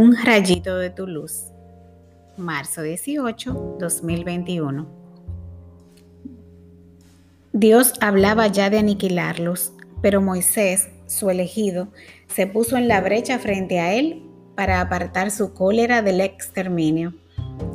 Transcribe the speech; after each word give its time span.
Un 0.00 0.14
rayito 0.16 0.76
de 0.76 0.90
tu 0.90 1.08
luz. 1.08 1.46
Marzo 2.36 2.82
18, 2.82 3.78
2021. 3.80 4.86
Dios 7.52 7.94
hablaba 8.00 8.46
ya 8.46 8.70
de 8.70 8.78
aniquilarlos, 8.78 9.72
pero 10.00 10.20
Moisés, 10.22 10.88
su 11.08 11.30
elegido, 11.30 11.88
se 12.28 12.46
puso 12.46 12.76
en 12.76 12.86
la 12.86 13.00
brecha 13.00 13.40
frente 13.40 13.80
a 13.80 13.92
él 13.92 14.22
para 14.54 14.80
apartar 14.80 15.32
su 15.32 15.52
cólera 15.52 16.00
del 16.00 16.20
exterminio. 16.20 17.14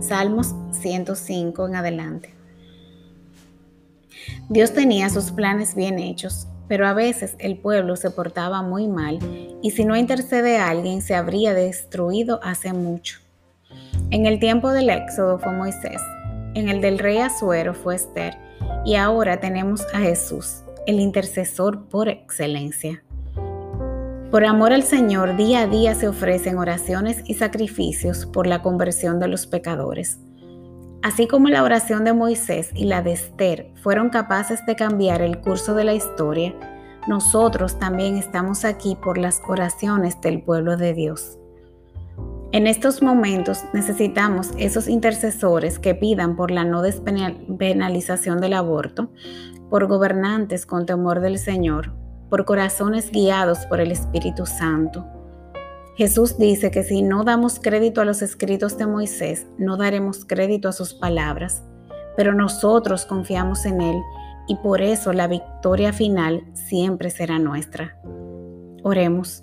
Salmos 0.00 0.56
105 0.72 1.68
en 1.68 1.76
adelante. 1.76 2.34
Dios 4.48 4.72
tenía 4.72 5.08
sus 5.08 5.30
planes 5.30 5.76
bien 5.76 6.00
hechos, 6.00 6.48
pero 6.68 6.86
a 6.86 6.92
veces 6.92 7.34
el 7.38 7.58
pueblo 7.58 7.96
se 7.96 8.10
portaba 8.10 8.62
muy 8.62 8.86
mal 8.86 9.18
y 9.62 9.70
si 9.72 9.84
no 9.84 9.96
intercede 9.96 10.58
alguien 10.58 11.02
se 11.02 11.14
habría 11.14 11.54
destruido 11.54 12.40
hace 12.42 12.72
mucho. 12.72 13.20
En 14.10 14.26
el 14.26 14.38
tiempo 14.38 14.70
del 14.70 14.90
Éxodo 14.90 15.38
fue 15.38 15.52
Moisés, 15.52 16.00
en 16.54 16.68
el 16.68 16.80
del 16.80 16.98
rey 16.98 17.18
Azuero 17.18 17.74
fue 17.74 17.96
Esther 17.96 18.34
y 18.84 18.94
ahora 18.94 19.40
tenemos 19.40 19.82
a 19.92 19.98
Jesús, 19.98 20.62
el 20.86 21.00
intercesor 21.00 21.88
por 21.88 22.08
excelencia. 22.08 23.02
Por 24.30 24.44
amor 24.44 24.74
al 24.74 24.82
Señor, 24.82 25.36
día 25.36 25.62
a 25.62 25.66
día 25.66 25.94
se 25.94 26.06
ofrecen 26.06 26.58
oraciones 26.58 27.22
y 27.24 27.34
sacrificios 27.34 28.26
por 28.26 28.46
la 28.46 28.60
conversión 28.60 29.18
de 29.20 29.28
los 29.28 29.46
pecadores. 29.46 30.18
Así 31.08 31.26
como 31.26 31.48
la 31.48 31.62
oración 31.62 32.04
de 32.04 32.12
Moisés 32.12 32.70
y 32.74 32.84
la 32.84 33.00
de 33.00 33.12
Esther 33.12 33.72
fueron 33.76 34.10
capaces 34.10 34.66
de 34.66 34.76
cambiar 34.76 35.22
el 35.22 35.40
curso 35.40 35.74
de 35.74 35.82
la 35.82 35.94
historia, 35.94 36.54
nosotros 37.06 37.78
también 37.78 38.18
estamos 38.18 38.66
aquí 38.66 38.94
por 38.94 39.16
las 39.16 39.40
oraciones 39.48 40.20
del 40.20 40.42
pueblo 40.42 40.76
de 40.76 40.92
Dios. 40.92 41.38
En 42.52 42.66
estos 42.66 43.00
momentos 43.00 43.64
necesitamos 43.72 44.50
esos 44.58 44.86
intercesores 44.86 45.78
que 45.78 45.94
pidan 45.94 46.36
por 46.36 46.50
la 46.50 46.66
no 46.66 46.82
despenalización 46.82 48.42
del 48.42 48.52
aborto, 48.52 49.10
por 49.70 49.86
gobernantes 49.86 50.66
con 50.66 50.84
temor 50.84 51.20
del 51.20 51.38
Señor, 51.38 51.94
por 52.28 52.44
corazones 52.44 53.10
guiados 53.10 53.60
por 53.64 53.80
el 53.80 53.92
Espíritu 53.92 54.44
Santo. 54.44 55.06
Jesús 55.98 56.38
dice 56.38 56.70
que 56.70 56.84
si 56.84 57.02
no 57.02 57.24
damos 57.24 57.58
crédito 57.58 58.00
a 58.00 58.04
los 58.04 58.22
escritos 58.22 58.78
de 58.78 58.86
Moisés, 58.86 59.48
no 59.58 59.76
daremos 59.76 60.24
crédito 60.24 60.68
a 60.68 60.72
sus 60.72 60.94
palabras, 60.94 61.64
pero 62.16 62.34
nosotros 62.34 63.04
confiamos 63.04 63.66
en 63.66 63.80
Él 63.80 63.96
y 64.46 64.54
por 64.58 64.80
eso 64.80 65.12
la 65.12 65.26
victoria 65.26 65.92
final 65.92 66.44
siempre 66.54 67.10
será 67.10 67.40
nuestra. 67.40 68.00
Oremos. 68.84 69.42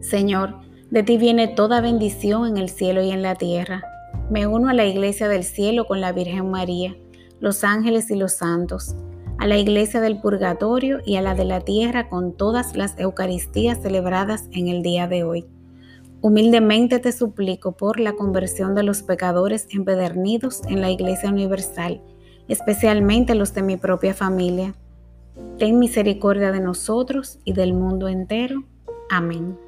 Señor, 0.00 0.60
de 0.90 1.02
ti 1.02 1.18
viene 1.18 1.48
toda 1.48 1.82
bendición 1.82 2.46
en 2.46 2.56
el 2.56 2.70
cielo 2.70 3.02
y 3.02 3.10
en 3.10 3.20
la 3.20 3.34
tierra. 3.34 3.82
Me 4.30 4.46
uno 4.46 4.70
a 4.70 4.72
la 4.72 4.86
iglesia 4.86 5.28
del 5.28 5.44
cielo 5.44 5.86
con 5.86 6.00
la 6.00 6.12
Virgen 6.12 6.50
María, 6.50 6.96
los 7.40 7.62
ángeles 7.62 8.10
y 8.10 8.14
los 8.14 8.32
santos, 8.32 8.96
a 9.38 9.46
la 9.46 9.58
iglesia 9.58 10.00
del 10.00 10.20
purgatorio 10.20 11.00
y 11.04 11.16
a 11.16 11.22
la 11.22 11.34
de 11.34 11.44
la 11.44 11.60
tierra 11.60 12.08
con 12.08 12.36
todas 12.36 12.76
las 12.76 12.98
Eucaristías 12.98 13.82
celebradas 13.82 14.48
en 14.52 14.68
el 14.68 14.82
día 14.82 15.08
de 15.08 15.24
hoy. 15.24 15.46
Humildemente 16.20 16.98
te 16.98 17.12
suplico 17.12 17.72
por 17.72 18.00
la 18.00 18.14
conversión 18.14 18.74
de 18.74 18.82
los 18.82 19.02
pecadores 19.02 19.66
empedernidos 19.70 20.62
en 20.68 20.80
la 20.80 20.90
Iglesia 20.90 21.28
Universal 21.28 22.00
especialmente 22.48 23.34
los 23.34 23.54
de 23.54 23.62
mi 23.62 23.76
propia 23.76 24.14
familia. 24.14 24.74
Ten 25.58 25.78
misericordia 25.78 26.52
de 26.52 26.60
nosotros 26.60 27.38
y 27.44 27.52
del 27.52 27.74
mundo 27.74 28.08
entero. 28.08 28.64
Amén. 29.10 29.58